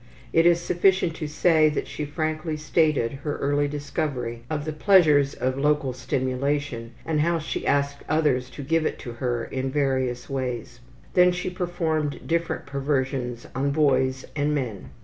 It 0.33 0.47
is 0.47 0.59
sufficient 0.59 1.13
to 1.17 1.27
say 1.27 1.69
that 1.69 1.85
she 1.87 2.05
frankly 2.05 2.57
stated 2.57 3.11
her 3.21 3.37
early 3.37 3.67
discovery 3.67 4.41
of 4.49 4.65
the 4.65 4.73
pleasures 4.73 5.35
of 5.35 5.59
local 5.59 5.93
stimulation 5.93 6.93
and 7.05 7.21
how 7.21 7.37
she 7.37 7.67
asked 7.67 8.01
others 8.09 8.49
to 8.57 8.63
give 8.63 8.83
it 8.87 8.97
to 8.97 9.11
her 9.11 9.43
in 9.45 9.69
various 9.69 10.27
ways. 10.27 10.79
Then 11.13 11.31
she 11.31 11.51
performed 11.51 12.21
different 12.25 12.65
perversions 12.65 13.45
on 13.53 13.69
boys 13.69 14.25
and 14.35 14.55
men. 14.55 14.89